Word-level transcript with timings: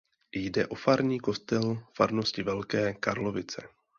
Jde 0.35 0.67
o 0.67 0.75
farní 0.75 1.19
kostel 1.19 1.83
farnosti 1.95 2.43
Velké 2.43 2.93
Karlovice. 2.93 3.63